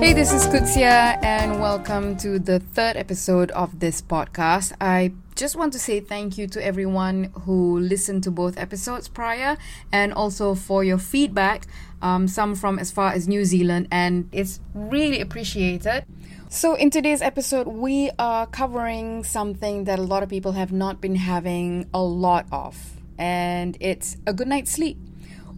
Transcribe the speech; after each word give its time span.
Hey, 0.00 0.12
this 0.12 0.32
is 0.32 0.46
Kutsia, 0.46 1.18
and 1.24 1.60
welcome 1.60 2.16
to 2.18 2.38
the 2.38 2.60
third 2.60 2.96
episode 2.96 3.50
of 3.50 3.80
this 3.80 4.00
podcast. 4.00 4.72
I 4.80 5.12
just 5.34 5.56
want 5.56 5.72
to 5.72 5.80
say 5.80 5.98
thank 5.98 6.38
you 6.38 6.46
to 6.46 6.64
everyone 6.64 7.32
who 7.42 7.80
listened 7.80 8.22
to 8.22 8.30
both 8.30 8.56
episodes 8.58 9.08
prior 9.08 9.56
and 9.90 10.14
also 10.14 10.54
for 10.54 10.84
your 10.84 10.98
feedback, 10.98 11.66
um, 12.00 12.28
some 12.28 12.54
from 12.54 12.78
as 12.78 12.92
far 12.92 13.10
as 13.10 13.26
New 13.26 13.44
Zealand, 13.44 13.88
and 13.90 14.28
it's 14.30 14.60
really 14.72 15.20
appreciated. 15.20 16.04
So, 16.48 16.76
in 16.76 16.90
today's 16.90 17.20
episode, 17.20 17.66
we 17.66 18.12
are 18.20 18.46
covering 18.46 19.24
something 19.24 19.82
that 19.84 19.98
a 19.98 20.02
lot 20.02 20.22
of 20.22 20.28
people 20.28 20.52
have 20.52 20.70
not 20.70 21.00
been 21.00 21.16
having 21.16 21.90
a 21.92 22.00
lot 22.00 22.46
of, 22.52 22.76
and 23.18 23.76
it's 23.80 24.16
a 24.28 24.32
good 24.32 24.46
night's 24.46 24.70
sleep 24.70 24.96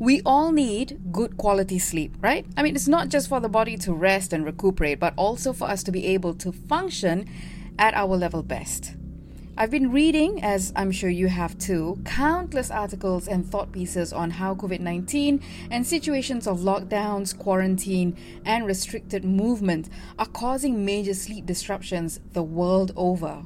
we 0.00 0.22
all 0.24 0.50
need 0.50 0.98
good 1.12 1.36
quality 1.36 1.78
sleep, 1.78 2.16
right? 2.22 2.46
I 2.56 2.62
mean, 2.62 2.74
it's 2.74 2.88
not 2.88 3.10
just 3.10 3.28
for 3.28 3.38
the 3.38 3.50
body 3.50 3.77
to 3.77 3.92
rest 3.92 4.32
and 4.32 4.46
recuperate, 4.46 4.98
but 4.98 5.12
also 5.14 5.52
for 5.52 5.68
us 5.68 5.82
to 5.82 5.92
be 5.92 6.06
able 6.06 6.32
to 6.36 6.52
function 6.52 7.28
at 7.78 7.92
our 7.92 8.16
level 8.16 8.42
best. 8.42 8.95
I've 9.59 9.70
been 9.70 9.92
reading, 9.92 10.42
as 10.42 10.73
I'm 10.74 10.90
sure 10.90 11.10
you 11.10 11.28
have 11.28 11.59
too, 11.59 12.00
countless 12.06 12.70
articles 12.70 13.28
and 13.28 13.46
thought 13.46 13.73
pieces 13.73 14.10
on 14.10 14.30
how 14.30 14.54
COVID 14.54 14.80
19 14.80 15.42
and 15.70 15.86
situations 15.86 16.46
of 16.46 16.60
lockdowns, 16.60 17.37
quarantine, 17.37 18.16
and 18.46 18.66
restricted 18.66 19.23
movement 19.23 19.90
are 20.18 20.24
causing 20.24 20.82
major 20.82 21.12
sleep 21.12 21.45
disruptions 21.45 22.20
the 22.32 22.42
world 22.42 22.92
over. 22.96 23.42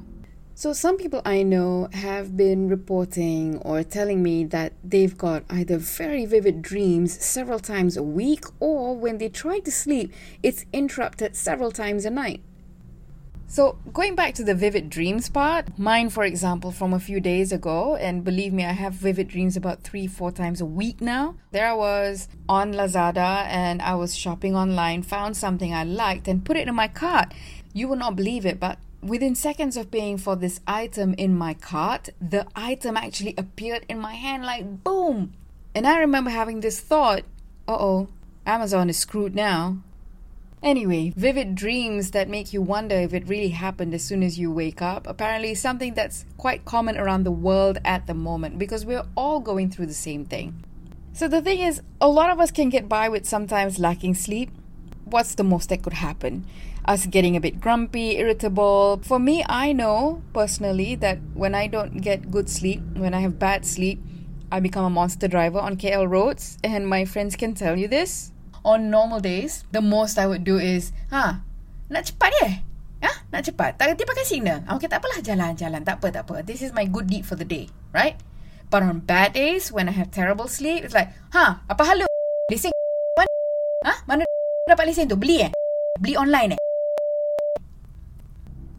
So, 0.57 0.71
some 0.71 0.95
people 0.95 1.21
I 1.25 1.43
know 1.43 1.89
have 1.91 2.37
been 2.37 2.69
reporting 2.69 3.57
or 3.57 3.83
telling 3.83 4.23
me 4.23 4.45
that 4.45 4.71
they've 4.85 5.17
got 5.17 5.43
either 5.49 5.77
very 5.77 6.25
vivid 6.25 6.61
dreams 6.61 7.11
several 7.21 7.59
times 7.59 7.97
a 7.97 8.03
week 8.03 8.45
or 8.61 8.95
when 8.95 9.17
they 9.17 9.27
try 9.27 9.59
to 9.59 9.69
sleep, 9.69 10.13
it's 10.41 10.65
interrupted 10.71 11.35
several 11.35 11.71
times 11.71 12.05
a 12.05 12.09
night. 12.09 12.41
So, 13.47 13.77
going 13.91 14.15
back 14.15 14.33
to 14.35 14.45
the 14.45 14.55
vivid 14.55 14.89
dreams 14.89 15.27
part, 15.27 15.77
mine, 15.77 16.09
for 16.09 16.23
example, 16.23 16.71
from 16.71 16.93
a 16.93 17.01
few 17.01 17.19
days 17.19 17.51
ago, 17.51 17.97
and 17.97 18.23
believe 18.23 18.53
me, 18.53 18.63
I 18.63 18.71
have 18.71 18.93
vivid 18.93 19.27
dreams 19.27 19.57
about 19.57 19.81
three, 19.81 20.07
four 20.07 20.31
times 20.31 20.61
a 20.61 20.65
week 20.65 21.01
now. 21.01 21.35
There 21.51 21.67
I 21.67 21.73
was 21.73 22.29
on 22.47 22.73
Lazada 22.73 23.45
and 23.47 23.81
I 23.81 23.95
was 23.95 24.15
shopping 24.15 24.55
online, 24.55 25.03
found 25.03 25.35
something 25.35 25.73
I 25.73 25.83
liked, 25.83 26.29
and 26.29 26.45
put 26.45 26.55
it 26.55 26.69
in 26.69 26.75
my 26.75 26.87
cart. 26.87 27.33
You 27.73 27.89
will 27.89 27.97
not 27.97 28.15
believe 28.15 28.45
it, 28.45 28.57
but 28.57 28.79
Within 29.05 29.35
seconds 29.35 29.77
of 29.77 29.91
paying 29.91 30.17
for 30.17 30.35
this 30.35 30.61
item 30.65 31.13
in 31.13 31.37
my 31.37 31.53
cart, 31.53 32.09
the 32.19 32.47
item 32.55 32.97
actually 32.97 33.35
appeared 33.37 33.85
in 33.87 33.99
my 33.99 34.15
hand 34.15 34.43
like 34.43 34.83
boom. 34.83 35.33
And 35.75 35.85
I 35.85 35.99
remember 35.99 36.31
having 36.31 36.61
this 36.61 36.79
thought 36.79 37.21
uh 37.67 37.77
oh, 37.79 38.07
Amazon 38.47 38.89
is 38.89 38.97
screwed 38.97 39.35
now. 39.35 39.77
Anyway, 40.63 41.13
vivid 41.15 41.53
dreams 41.53 42.11
that 42.11 42.27
make 42.27 42.51
you 42.51 42.63
wonder 42.63 42.95
if 42.95 43.13
it 43.13 43.27
really 43.27 43.49
happened 43.49 43.93
as 43.93 44.03
soon 44.03 44.23
as 44.23 44.39
you 44.39 44.51
wake 44.51 44.81
up. 44.81 45.05
Apparently, 45.05 45.53
something 45.53 45.93
that's 45.93 46.25
quite 46.37 46.65
common 46.65 46.97
around 46.97 47.25
the 47.25 47.31
world 47.31 47.77
at 47.85 48.07
the 48.07 48.15
moment 48.15 48.57
because 48.57 48.87
we're 48.87 49.05
all 49.15 49.39
going 49.39 49.69
through 49.69 49.85
the 49.85 49.93
same 49.93 50.25
thing. 50.25 50.63
So, 51.13 51.27
the 51.27 51.43
thing 51.43 51.59
is, 51.59 51.79
a 52.01 52.09
lot 52.09 52.31
of 52.31 52.39
us 52.39 52.49
can 52.49 52.69
get 52.69 52.89
by 52.89 53.09
with 53.09 53.27
sometimes 53.27 53.77
lacking 53.77 54.15
sleep. 54.15 54.49
What's 55.05 55.35
the 55.35 55.45
most 55.45 55.69
that 55.69 55.81
could 55.81 56.01
happen? 56.01 56.45
us 56.85 57.05
getting 57.09 57.35
a 57.35 57.41
bit 57.41 57.59
grumpy, 57.59 58.17
irritable. 58.17 59.01
For 59.03 59.19
me, 59.19 59.43
I 59.49 59.73
know 59.73 60.21
personally 60.33 60.95
that 61.01 61.17
when 61.33 61.55
I 61.55 61.67
don't 61.67 62.01
get 62.01 62.31
good 62.31 62.49
sleep, 62.49 62.81
when 62.95 63.13
I 63.13 63.21
have 63.21 63.39
bad 63.39 63.65
sleep, 63.65 64.01
I 64.51 64.59
become 64.61 64.85
a 64.85 64.93
monster 64.93 65.27
driver 65.27 65.59
on 65.59 65.77
KL 65.77 66.07
roads, 66.07 66.57
and 66.63 66.87
my 66.87 67.03
friends 67.03 67.35
can 67.35 67.53
tell 67.53 67.75
you 67.75 67.87
this. 67.87 68.31
On 68.63 68.89
normal 68.89 69.19
days, 69.19 69.65
the 69.71 69.81
most 69.81 70.17
I 70.17 70.25
would 70.25 70.43
do 70.45 70.57
is, 70.57 70.93
ha, 71.09 71.41
nak 71.89 72.05
cepat 72.05 72.31
ya? 72.41 72.49
Ha? 73.05 73.11
Nak 73.29 73.45
cepat? 73.45 73.77
Tak 73.77 73.93
kerti 73.93 74.05
pakai 74.05 74.25
signal. 74.25 74.65
Ah, 74.65 74.77
okay, 74.77 74.89
tak 74.89 75.01
apalah 75.01 75.21
jalan-jalan. 75.21 75.85
Tak 75.85 76.01
apa, 76.01 76.07
tak 76.09 76.23
apa. 76.25 76.41
This 76.41 76.65
is 76.65 76.73
my 76.73 76.89
good 76.89 77.05
deed 77.05 77.25
for 77.25 77.37
the 77.37 77.45
day, 77.45 77.69
right? 77.93 78.17
But 78.73 78.81
on 78.81 79.05
bad 79.05 79.37
days, 79.37 79.69
when 79.69 79.85
I 79.85 79.93
have 79.93 80.09
terrible 80.09 80.49
sleep, 80.49 80.81
it's 80.81 80.97
like, 80.97 81.13
ha, 81.29 81.61
apa 81.69 81.81
hal 81.85 82.01
lu? 82.01 82.09
Lesen 82.49 82.73
mana? 83.17 83.33
Ha? 83.85 83.93
Mana 84.09 84.25
lesen 84.73 85.09
tu? 85.09 85.15
Beli 85.15 85.41
eh? 85.41 85.51
Beli 86.01 86.17
online 86.17 86.51
eh? 86.53 86.57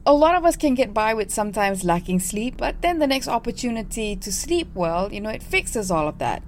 a 0.06 0.14
lot 0.14 0.36
of 0.36 0.44
us 0.44 0.56
can 0.56 0.74
get 0.74 0.94
by 0.94 1.12
with 1.12 1.32
sometimes 1.32 1.82
lacking 1.82 2.20
sleep, 2.20 2.56
but 2.56 2.80
then 2.80 3.00
the 3.00 3.08
next 3.08 3.26
opportunity 3.26 4.14
to 4.14 4.32
sleep 4.32 4.68
well, 4.72 5.12
you 5.12 5.20
know, 5.20 5.30
it 5.30 5.42
fixes 5.42 5.90
all 5.90 6.06
of 6.06 6.18
that. 6.18 6.44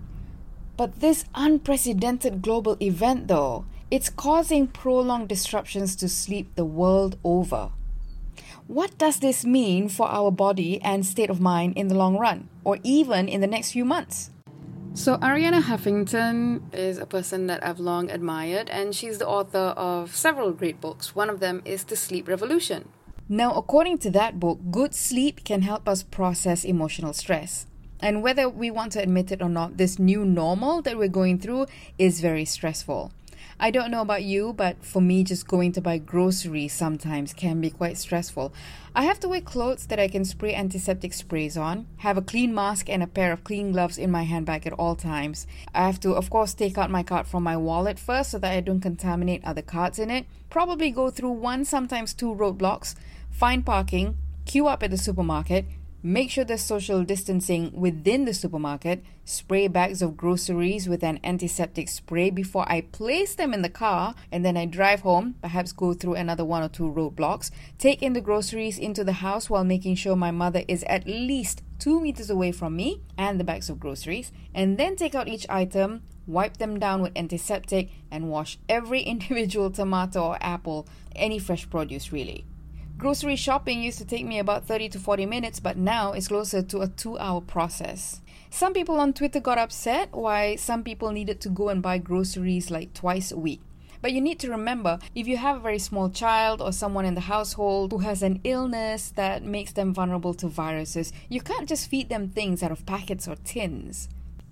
But 0.76 1.00
this 1.00 1.24
unprecedented 1.34 2.40
global 2.40 2.76
event, 2.80 3.26
though, 3.26 3.64
it's 3.90 4.10
causing 4.10 4.68
prolonged 4.68 5.28
disruptions 5.28 5.96
to 5.96 6.08
sleep 6.08 6.54
the 6.54 6.64
world 6.64 7.18
over. 7.24 7.70
What 8.68 8.96
does 8.96 9.18
this 9.18 9.44
mean 9.44 9.88
for 9.88 10.06
our 10.06 10.30
body 10.30 10.80
and 10.82 11.04
state 11.04 11.30
of 11.30 11.40
mind 11.40 11.76
in 11.76 11.88
the 11.88 11.96
long 11.96 12.16
run, 12.16 12.48
or 12.62 12.78
even 12.84 13.28
in 13.28 13.40
the 13.40 13.48
next 13.48 13.72
few 13.72 13.84
months? 13.84 14.30
So, 14.98 15.16
Arianna 15.18 15.62
Huffington 15.62 16.74
is 16.74 16.98
a 16.98 17.06
person 17.06 17.46
that 17.46 17.64
I've 17.64 17.78
long 17.78 18.10
admired, 18.10 18.68
and 18.68 18.92
she's 18.92 19.18
the 19.18 19.28
author 19.28 19.72
of 19.78 20.16
several 20.16 20.50
great 20.50 20.80
books. 20.80 21.14
One 21.14 21.30
of 21.30 21.38
them 21.38 21.62
is 21.64 21.84
The 21.84 21.94
Sleep 21.94 22.26
Revolution. 22.26 22.88
Now, 23.28 23.54
according 23.54 23.98
to 23.98 24.10
that 24.10 24.40
book, 24.40 24.58
good 24.72 24.96
sleep 24.96 25.44
can 25.44 25.62
help 25.62 25.88
us 25.88 26.02
process 26.02 26.64
emotional 26.64 27.12
stress. 27.12 27.68
And 28.00 28.24
whether 28.24 28.48
we 28.48 28.72
want 28.72 28.90
to 28.94 29.00
admit 29.00 29.30
it 29.30 29.40
or 29.40 29.48
not, 29.48 29.76
this 29.76 30.00
new 30.00 30.24
normal 30.24 30.82
that 30.82 30.98
we're 30.98 31.06
going 31.06 31.38
through 31.38 31.66
is 31.96 32.20
very 32.20 32.44
stressful. 32.44 33.12
I 33.60 33.72
don't 33.72 33.90
know 33.90 34.02
about 34.02 34.22
you, 34.22 34.52
but 34.52 34.84
for 34.84 35.02
me, 35.02 35.24
just 35.24 35.48
going 35.48 35.72
to 35.72 35.80
buy 35.80 35.98
groceries 35.98 36.72
sometimes 36.72 37.32
can 37.32 37.60
be 37.60 37.70
quite 37.70 37.98
stressful. 37.98 38.52
I 38.94 39.02
have 39.02 39.18
to 39.20 39.28
wear 39.28 39.40
clothes 39.40 39.86
that 39.86 39.98
I 39.98 40.06
can 40.06 40.24
spray 40.24 40.54
antiseptic 40.54 41.12
sprays 41.12 41.56
on, 41.56 41.88
have 41.98 42.16
a 42.16 42.22
clean 42.22 42.54
mask 42.54 42.88
and 42.88 43.02
a 43.02 43.08
pair 43.08 43.32
of 43.32 43.42
clean 43.42 43.72
gloves 43.72 43.98
in 43.98 44.12
my 44.12 44.22
handbag 44.22 44.64
at 44.68 44.74
all 44.74 44.94
times. 44.94 45.48
I 45.74 45.86
have 45.86 45.98
to, 46.00 46.12
of 46.12 46.30
course, 46.30 46.54
take 46.54 46.78
out 46.78 46.88
my 46.88 47.02
card 47.02 47.26
from 47.26 47.42
my 47.42 47.56
wallet 47.56 47.98
first 47.98 48.30
so 48.30 48.38
that 48.38 48.52
I 48.52 48.60
don't 48.60 48.80
contaminate 48.80 49.44
other 49.44 49.62
cards 49.62 49.98
in 49.98 50.08
it. 50.08 50.26
Probably 50.50 50.92
go 50.92 51.10
through 51.10 51.32
one, 51.32 51.64
sometimes 51.64 52.14
two 52.14 52.32
roadblocks 52.32 52.94
find 53.30 53.64
parking, 53.64 54.16
queue 54.46 54.66
up 54.66 54.82
at 54.82 54.90
the 54.90 54.98
supermarket, 54.98 55.64
make 56.02 56.30
sure 56.30 56.44
there's 56.44 56.62
social 56.62 57.02
distancing 57.02 57.72
within 57.72 58.24
the 58.24 58.32
supermarket, 58.32 59.02
spray 59.24 59.66
bags 59.66 60.00
of 60.00 60.16
groceries 60.16 60.88
with 60.88 61.02
an 61.02 61.18
antiseptic 61.24 61.88
spray 61.88 62.30
before 62.30 62.64
I 62.70 62.82
place 62.82 63.34
them 63.34 63.52
in 63.52 63.62
the 63.62 63.68
car, 63.68 64.14
and 64.30 64.44
then 64.44 64.56
I 64.56 64.66
drive 64.66 65.00
home, 65.00 65.34
perhaps 65.42 65.72
go 65.72 65.94
through 65.94 66.14
another 66.14 66.44
one 66.44 66.62
or 66.62 66.68
two 66.68 66.84
roadblocks, 66.90 67.50
take 67.78 68.02
in 68.02 68.12
the 68.12 68.20
groceries 68.20 68.78
into 68.78 69.02
the 69.02 69.14
house 69.14 69.50
while 69.50 69.64
making 69.64 69.96
sure 69.96 70.14
my 70.14 70.30
mother 70.30 70.62
is 70.68 70.84
at 70.84 71.06
least 71.06 71.62
two 71.78 72.00
meters 72.00 72.30
away 72.30 72.52
from 72.52 72.76
me 72.76 73.00
and 73.16 73.40
the 73.40 73.44
bags 73.44 73.68
of 73.68 73.80
groceries, 73.80 74.30
and 74.54 74.78
then 74.78 74.94
take 74.94 75.14
out 75.14 75.28
each 75.28 75.46
item, 75.48 76.02
wipe 76.26 76.58
them 76.58 76.78
down 76.78 77.02
with 77.02 77.16
antiseptic, 77.16 77.90
and 78.10 78.30
wash 78.30 78.58
every 78.68 79.00
individual 79.14 79.70
tomato 79.70 80.22
or 80.22 80.38
apple, 80.40 80.86
any 81.16 81.40
fresh 81.40 81.68
produce 81.68 82.12
really. 82.12 82.44
Grocery 82.98 83.36
shopping 83.36 83.80
used 83.80 83.98
to 83.98 84.04
take 84.04 84.26
me 84.26 84.40
about 84.40 84.66
30 84.66 84.88
to 84.88 84.98
40 84.98 85.24
minutes, 85.24 85.60
but 85.60 85.76
now 85.76 86.14
it's 86.14 86.26
closer 86.26 86.62
to 86.62 86.80
a 86.80 86.88
two 86.88 87.16
hour 87.16 87.40
process. 87.40 88.20
Some 88.50 88.72
people 88.74 88.98
on 88.98 89.12
Twitter 89.12 89.38
got 89.38 89.56
upset 89.56 90.08
why 90.10 90.56
some 90.56 90.82
people 90.82 91.12
needed 91.12 91.40
to 91.42 91.48
go 91.48 91.68
and 91.68 91.80
buy 91.80 91.98
groceries 91.98 92.72
like 92.72 92.94
twice 92.94 93.30
a 93.30 93.38
week. 93.38 93.60
But 94.02 94.10
you 94.10 94.20
need 94.20 94.40
to 94.40 94.50
remember 94.50 94.98
if 95.14 95.28
you 95.28 95.36
have 95.36 95.58
a 95.58 95.60
very 95.60 95.78
small 95.78 96.10
child 96.10 96.60
or 96.60 96.72
someone 96.72 97.04
in 97.04 97.14
the 97.14 97.20
household 97.20 97.92
who 97.92 97.98
has 97.98 98.24
an 98.24 98.40
illness 98.42 99.10
that 99.10 99.44
makes 99.44 99.70
them 99.70 99.94
vulnerable 99.94 100.34
to 100.34 100.48
viruses, 100.48 101.12
you 101.28 101.40
can't 101.40 101.68
just 101.68 101.88
feed 101.88 102.08
them 102.08 102.30
things 102.30 102.64
out 102.64 102.72
of 102.72 102.84
packets 102.84 103.28
or 103.28 103.36
tins. 103.44 104.08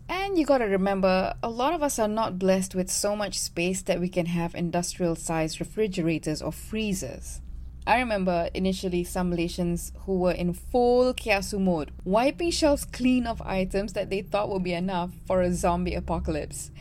And 0.09 0.39
you 0.39 0.47
gotta 0.47 0.69
remember, 0.69 1.35
a 1.43 1.51
lot 1.51 1.75
of 1.75 1.83
us 1.83 1.99
are 1.99 2.07
not 2.07 2.39
blessed 2.39 2.77
with 2.77 2.91
so 2.91 3.17
much 3.17 3.41
space 3.41 3.83
that 3.83 3.99
we 3.99 4.09
can 4.09 4.27
have 4.27 4.55
industrial 4.55 5.17
sized 5.17 5.59
refrigerators 5.59 6.41
or 6.41 6.53
freezers. 6.53 7.41
I 7.89 8.01
remember 8.01 8.51
initially 8.53 9.05
some 9.05 9.31
Malaysians 9.31 9.93
who 10.07 10.19
were 10.19 10.33
in 10.33 10.55
full 10.55 11.15
kiasu 11.15 11.61
mode, 11.61 11.93
wiping 12.05 12.51
shelves 12.51 12.85
clean 12.85 13.29
of 13.29 13.41
items 13.43 13.93
that 13.93 14.11
they 14.11 14.23
thought 14.23 14.49
would 14.49 14.65
be 14.65 14.73
enough 14.73 15.13
for 15.25 15.41
a 15.41 15.53
zombie 15.53 15.95
apocalypse. 15.95 16.73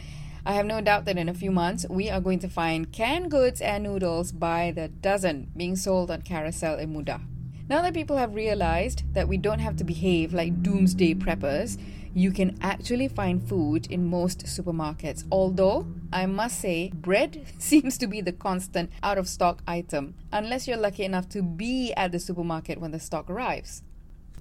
I 0.47 0.53
have 0.53 0.65
no 0.65 0.81
doubt 0.81 1.05
that 1.05 1.19
in 1.19 1.29
a 1.29 1.33
few 1.35 1.51
months 1.51 1.85
we 1.91 2.09
are 2.09 2.19
going 2.19 2.39
to 2.39 2.49
find 2.49 2.91
canned 2.91 3.29
goods 3.29 3.61
and 3.61 3.83
noodles 3.83 4.31
by 4.31 4.71
the 4.71 4.87
dozen 4.87 5.51
being 5.55 5.75
sold 5.75 6.09
on 6.09 6.23
Carousell 6.23 6.79
in 6.79 6.91
Mudah. 6.91 7.21
Now 7.69 7.83
that 7.83 7.93
people 7.93 8.17
have 8.17 8.33
realized 8.33 9.03
that 9.13 9.27
we 9.27 9.37
don't 9.37 9.59
have 9.59 9.75
to 9.77 9.83
behave 9.83 10.33
like 10.33 10.63
doomsday 10.63 11.13
preppers, 11.13 11.79
you 12.15 12.31
can 12.31 12.57
actually 12.61 13.09
find 13.09 13.45
food 13.45 13.91
in 13.91 14.09
most 14.09 14.45
supermarkets. 14.45 15.25
Although, 15.29 15.85
I 16.13 16.25
must 16.25 16.59
say, 16.59 16.89
bread 16.95 17.45
seems 17.59 17.97
to 17.97 18.07
be 18.07 18.21
the 18.21 18.31
constant 18.31 18.89
out 19.03 19.17
of 19.17 19.27
stock 19.27 19.61
item, 19.67 20.15
unless 20.31 20.65
you're 20.65 20.77
lucky 20.77 21.03
enough 21.03 21.27
to 21.29 21.43
be 21.43 21.93
at 21.93 22.13
the 22.13 22.19
supermarket 22.19 22.79
when 22.79 22.91
the 22.91 23.01
stock 23.01 23.29
arrives. 23.29 23.83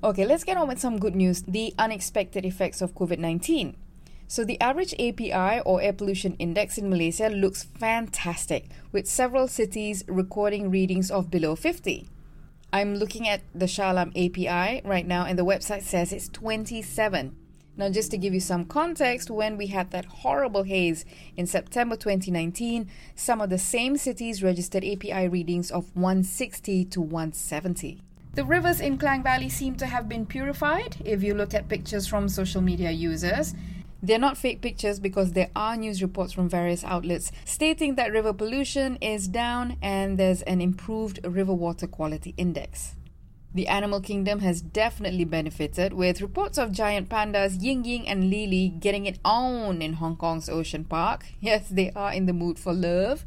Okay, 0.04 0.24
let's 0.24 0.44
get 0.44 0.56
on 0.56 0.68
with 0.68 0.78
some 0.78 1.00
good 1.00 1.16
news 1.16 1.42
the 1.42 1.74
unexpected 1.76 2.44
effects 2.46 2.80
of 2.80 2.94
COVID 2.94 3.18
19. 3.18 3.76
So, 4.28 4.44
the 4.44 4.60
average 4.60 4.94
API 4.94 5.60
or 5.66 5.82
air 5.82 5.92
pollution 5.92 6.34
index 6.38 6.78
in 6.78 6.88
Malaysia 6.88 7.28
looks 7.28 7.64
fantastic, 7.64 8.66
with 8.92 9.08
several 9.08 9.48
cities 9.48 10.04
recording 10.06 10.70
readings 10.70 11.10
of 11.10 11.28
below 11.28 11.56
50. 11.56 12.08
I'm 12.72 12.94
looking 12.96 13.28
at 13.28 13.42
the 13.54 13.66
Shah 13.66 13.92
Alam 13.92 14.10
API 14.10 14.80
right 14.84 15.06
now, 15.06 15.24
and 15.26 15.36
the 15.36 15.44
website 15.44 15.82
says 15.82 16.12
it's 16.12 16.28
27. 16.28 17.36
Now, 17.76 17.88
just 17.88 18.12
to 18.12 18.18
give 18.18 18.32
you 18.32 18.40
some 18.40 18.66
context, 18.66 19.30
when 19.30 19.56
we 19.56 19.66
had 19.66 19.90
that 19.90 20.04
horrible 20.04 20.62
haze 20.62 21.04
in 21.36 21.46
September 21.46 21.96
2019, 21.96 22.88
some 23.16 23.40
of 23.40 23.50
the 23.50 23.58
same 23.58 23.96
cities 23.96 24.44
registered 24.44 24.84
API 24.84 25.26
readings 25.26 25.72
of 25.72 25.94
160 25.96 26.84
to 26.84 27.00
170. 27.00 28.00
The 28.34 28.44
rivers 28.44 28.80
in 28.80 28.96
Klang 28.98 29.24
Valley 29.24 29.48
seem 29.48 29.74
to 29.76 29.86
have 29.86 30.08
been 30.08 30.24
purified 30.24 30.96
if 31.04 31.24
you 31.24 31.34
look 31.34 31.52
at 31.52 31.68
pictures 31.68 32.06
from 32.06 32.28
social 32.28 32.60
media 32.60 32.92
users. 32.92 33.54
They're 34.02 34.18
not 34.18 34.36
fake 34.36 34.60
pictures 34.60 35.00
because 35.00 35.32
there 35.32 35.50
are 35.56 35.76
news 35.76 36.02
reports 36.02 36.32
from 36.32 36.48
various 36.48 36.84
outlets 36.84 37.32
stating 37.44 37.94
that 37.94 38.12
river 38.12 38.32
pollution 38.32 38.96
is 38.96 39.26
down 39.28 39.78
and 39.82 40.18
there's 40.18 40.42
an 40.42 40.60
improved 40.60 41.24
river 41.24 41.54
water 41.54 41.86
quality 41.86 42.34
index. 42.36 42.96
The 43.54 43.68
animal 43.68 44.00
kingdom 44.00 44.40
has 44.40 44.60
definitely 44.60 45.24
benefited 45.24 45.92
with 45.92 46.20
reports 46.20 46.58
of 46.58 46.72
giant 46.72 47.08
pandas 47.08 47.62
Ying 47.62 47.84
Ying 47.84 48.08
and 48.08 48.28
Le 48.28 48.46
Le 48.48 48.68
getting 48.68 49.06
it 49.06 49.20
on 49.24 49.80
in 49.80 49.92
Hong 49.92 50.16
Kong's 50.16 50.48
Ocean 50.48 50.84
Park. 50.84 51.26
Yes, 51.40 51.68
they 51.68 51.92
are 51.92 52.12
in 52.12 52.26
the 52.26 52.32
mood 52.32 52.58
for 52.58 52.72
love. 52.72 53.24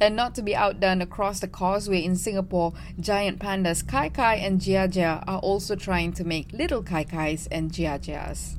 And 0.00 0.16
not 0.16 0.34
to 0.36 0.42
be 0.42 0.56
outdone 0.56 1.02
across 1.02 1.40
the 1.40 1.48
causeway 1.48 2.02
in 2.02 2.16
Singapore, 2.16 2.72
giant 2.98 3.40
pandas 3.40 3.86
Kai 3.86 4.08
Kai 4.08 4.36
and 4.36 4.58
Jia 4.58 4.88
Jia 4.88 5.22
are 5.26 5.40
also 5.40 5.76
trying 5.76 6.14
to 6.14 6.24
make 6.24 6.52
little 6.54 6.82
Kai 6.82 7.04
Kais 7.04 7.46
and 7.48 7.70
Jia 7.70 8.00
Jias. 8.00 8.54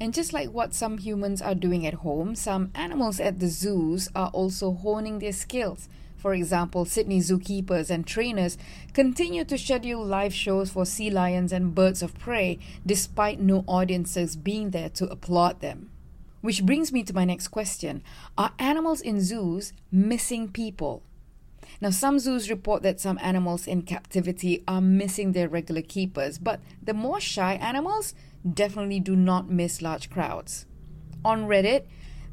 And 0.00 0.14
just 0.14 0.32
like 0.32 0.50
what 0.50 0.72
some 0.72 0.98
humans 0.98 1.42
are 1.42 1.54
doing 1.56 1.84
at 1.84 1.94
home, 1.94 2.36
some 2.36 2.70
animals 2.76 3.18
at 3.18 3.40
the 3.40 3.48
zoos 3.48 4.08
are 4.14 4.28
also 4.28 4.72
honing 4.72 5.18
their 5.18 5.32
skills. 5.32 5.88
For 6.24 6.32
example, 6.32 6.86
Sydney 6.86 7.20
zookeepers 7.20 7.90
and 7.90 8.06
trainers 8.06 8.56
continue 8.94 9.44
to 9.44 9.58
schedule 9.58 10.02
live 10.02 10.32
shows 10.32 10.70
for 10.70 10.86
sea 10.86 11.10
lions 11.10 11.52
and 11.52 11.74
birds 11.74 12.02
of 12.02 12.18
prey 12.18 12.58
despite 12.86 13.40
no 13.40 13.62
audiences 13.66 14.34
being 14.34 14.70
there 14.70 14.88
to 14.88 15.04
applaud 15.10 15.60
them. 15.60 15.90
Which 16.40 16.64
brings 16.64 16.92
me 16.92 17.02
to 17.02 17.14
my 17.14 17.26
next 17.26 17.48
question 17.48 18.02
Are 18.38 18.52
animals 18.58 19.02
in 19.02 19.20
zoos 19.20 19.74
missing 19.92 20.48
people? 20.48 21.02
Now, 21.82 21.90
some 21.90 22.18
zoos 22.18 22.48
report 22.48 22.82
that 22.84 23.00
some 23.00 23.18
animals 23.20 23.66
in 23.66 23.82
captivity 23.82 24.64
are 24.66 24.80
missing 24.80 25.32
their 25.32 25.50
regular 25.50 25.82
keepers, 25.82 26.38
but 26.38 26.60
the 26.82 26.94
more 26.94 27.20
shy 27.20 27.56
animals 27.56 28.14
definitely 28.50 29.00
do 29.00 29.14
not 29.14 29.50
miss 29.50 29.82
large 29.82 30.08
crowds. 30.08 30.64
On 31.22 31.44
Reddit, 31.46 31.84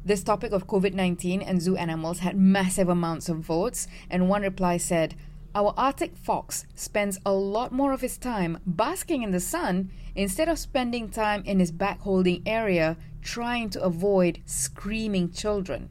this 0.04 0.22
topic 0.22 0.52
of 0.52 0.66
COVID 0.66 0.94
19 0.94 1.42
and 1.42 1.62
zoo 1.62 1.76
animals 1.76 2.20
had 2.20 2.36
massive 2.36 2.88
amounts 2.88 3.28
of 3.28 3.38
votes, 3.38 3.86
and 4.10 4.28
one 4.28 4.42
reply 4.42 4.76
said, 4.76 5.14
Our 5.54 5.72
Arctic 5.76 6.16
fox 6.16 6.66
spends 6.74 7.20
a 7.24 7.32
lot 7.32 7.72
more 7.72 7.92
of 7.92 8.00
his 8.00 8.18
time 8.18 8.58
basking 8.66 9.22
in 9.22 9.30
the 9.30 9.40
sun 9.40 9.90
instead 10.14 10.48
of 10.48 10.58
spending 10.58 11.08
time 11.08 11.42
in 11.44 11.60
his 11.60 11.70
back 11.70 12.00
holding 12.00 12.42
area 12.46 12.96
trying 13.22 13.70
to 13.70 13.82
avoid 13.82 14.40
screaming 14.44 15.30
children. 15.30 15.88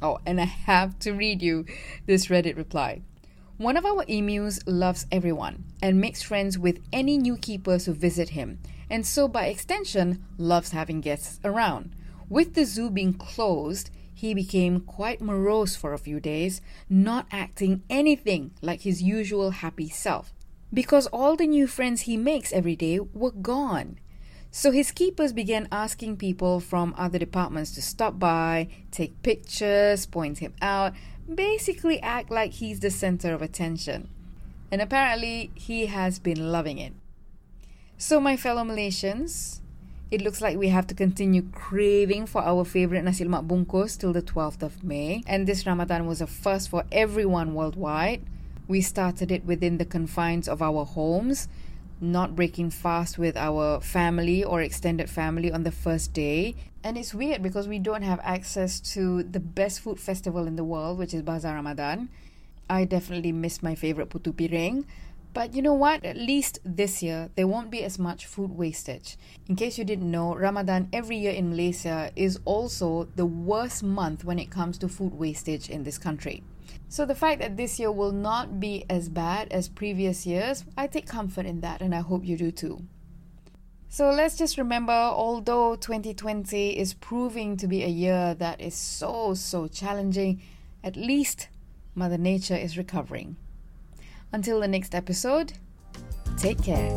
Oh, 0.00 0.18
and 0.26 0.40
I 0.40 0.44
have 0.44 0.98
to 1.00 1.12
read 1.12 1.42
you 1.42 1.66
this 2.06 2.26
Reddit 2.26 2.56
reply. 2.56 3.02
One 3.56 3.76
of 3.76 3.86
our 3.86 4.04
emus 4.08 4.60
loves 4.66 5.06
everyone 5.12 5.64
and 5.80 6.00
makes 6.00 6.22
friends 6.22 6.58
with 6.58 6.80
any 6.92 7.16
new 7.18 7.36
keepers 7.36 7.86
who 7.86 7.92
visit 7.92 8.30
him, 8.30 8.58
and 8.90 9.06
so 9.06 9.28
by 9.28 9.46
extension 9.46 10.24
loves 10.36 10.72
having 10.72 11.00
guests 11.00 11.38
around. 11.44 11.94
With 12.28 12.54
the 12.54 12.64
zoo 12.64 12.90
being 12.90 13.14
closed, 13.14 13.90
he 14.14 14.32
became 14.32 14.80
quite 14.80 15.20
morose 15.20 15.76
for 15.76 15.92
a 15.92 15.98
few 15.98 16.20
days, 16.20 16.60
not 16.88 17.26
acting 17.30 17.82
anything 17.90 18.52
like 18.62 18.82
his 18.82 19.02
usual 19.02 19.50
happy 19.50 19.88
self, 19.88 20.32
because 20.72 21.06
all 21.08 21.36
the 21.36 21.46
new 21.46 21.66
friends 21.66 22.02
he 22.02 22.16
makes 22.16 22.52
every 22.52 22.76
day 22.76 23.00
were 23.00 23.32
gone. 23.32 23.98
So 24.50 24.70
his 24.70 24.92
keepers 24.92 25.32
began 25.32 25.66
asking 25.72 26.18
people 26.18 26.60
from 26.60 26.94
other 26.96 27.18
departments 27.18 27.72
to 27.72 27.82
stop 27.82 28.20
by, 28.20 28.68
take 28.92 29.20
pictures, 29.22 30.06
point 30.06 30.38
him 30.38 30.54
out, 30.62 30.94
basically 31.32 32.00
act 32.00 32.30
like 32.30 32.52
he's 32.52 32.78
the 32.78 32.90
center 32.90 33.34
of 33.34 33.42
attention. 33.42 34.08
And 34.70 34.80
apparently, 34.80 35.50
he 35.54 35.86
has 35.86 36.20
been 36.20 36.52
loving 36.52 36.78
it. 36.78 36.92
So, 37.98 38.20
my 38.20 38.36
fellow 38.36 38.62
Malaysians, 38.62 39.60
it 40.14 40.22
looks 40.22 40.40
like 40.40 40.56
we 40.56 40.68
have 40.68 40.86
to 40.86 40.94
continue 40.94 41.42
craving 41.50 42.26
for 42.26 42.40
our 42.42 42.64
favorite 42.64 43.02
nasi 43.02 43.24
lemak 43.24 43.48
bungkus 43.48 43.98
till 43.98 44.12
the 44.12 44.22
12th 44.22 44.62
of 44.62 44.84
May. 44.84 45.24
And 45.26 45.44
this 45.44 45.66
Ramadan 45.66 46.06
was 46.06 46.20
a 46.20 46.26
first 46.28 46.68
for 46.68 46.84
everyone 46.92 47.52
worldwide. 47.52 48.22
We 48.68 48.80
started 48.80 49.32
it 49.32 49.44
within 49.44 49.78
the 49.78 49.84
confines 49.84 50.46
of 50.46 50.62
our 50.62 50.84
homes 50.84 51.48
not 52.00 52.36
breaking 52.36 52.70
fast 52.70 53.18
with 53.18 53.36
our 53.36 53.80
family 53.80 54.44
or 54.44 54.60
extended 54.60 55.08
family 55.08 55.50
on 55.50 55.62
the 55.62 55.70
first 55.70 56.12
day. 56.12 56.54
And 56.82 56.98
it's 56.98 57.14
weird 57.14 57.42
because 57.42 57.66
we 57.66 57.78
don't 57.78 58.02
have 58.02 58.20
access 58.22 58.78
to 58.94 59.22
the 59.22 59.40
best 59.40 59.80
food 59.80 59.98
festival 59.98 60.46
in 60.46 60.56
the 60.56 60.64
world, 60.64 60.98
which 60.98 61.14
is 61.14 61.22
Bazaar 61.22 61.54
Ramadan. 61.54 62.10
I 62.68 62.84
definitely 62.84 63.32
miss 63.32 63.62
my 63.62 63.74
favorite 63.74 64.10
putu 64.10 64.32
piring. 64.32 64.84
But 65.34 65.52
you 65.52 65.62
know 65.62 65.74
what? 65.74 66.04
At 66.04 66.16
least 66.16 66.60
this 66.64 67.02
year, 67.02 67.28
there 67.34 67.48
won't 67.48 67.68
be 67.68 67.82
as 67.82 67.98
much 67.98 68.24
food 68.24 68.52
wastage. 68.52 69.16
In 69.48 69.56
case 69.56 69.76
you 69.76 69.84
didn't 69.84 70.08
know, 70.08 70.36
Ramadan 70.36 70.88
every 70.92 71.16
year 71.16 71.32
in 71.32 71.50
Malaysia 71.50 72.12
is 72.14 72.38
also 72.44 73.08
the 73.16 73.26
worst 73.26 73.82
month 73.82 74.24
when 74.24 74.38
it 74.38 74.48
comes 74.48 74.78
to 74.78 74.88
food 74.88 75.12
wastage 75.12 75.68
in 75.68 75.82
this 75.82 75.98
country. 75.98 76.44
So 76.88 77.04
the 77.04 77.16
fact 77.16 77.40
that 77.40 77.56
this 77.56 77.80
year 77.80 77.90
will 77.90 78.12
not 78.12 78.60
be 78.60 78.84
as 78.88 79.08
bad 79.08 79.50
as 79.50 79.68
previous 79.68 80.24
years, 80.24 80.64
I 80.78 80.86
take 80.86 81.08
comfort 81.08 81.46
in 81.46 81.60
that 81.62 81.82
and 81.82 81.92
I 81.92 82.00
hope 82.00 82.24
you 82.24 82.36
do 82.36 82.52
too. 82.52 82.84
So 83.88 84.10
let's 84.10 84.36
just 84.36 84.56
remember 84.56 84.92
although 84.92 85.74
2020 85.74 86.78
is 86.78 86.94
proving 86.94 87.56
to 87.56 87.66
be 87.66 87.82
a 87.82 87.88
year 87.88 88.34
that 88.34 88.60
is 88.60 88.76
so, 88.76 89.34
so 89.34 89.66
challenging, 89.66 90.42
at 90.84 90.94
least 90.94 91.48
Mother 91.96 92.18
Nature 92.18 92.56
is 92.56 92.78
recovering. 92.78 93.36
Until 94.34 94.58
the 94.58 94.66
next 94.66 94.96
episode, 94.96 95.52
take 96.36 96.60
care. 96.60 96.90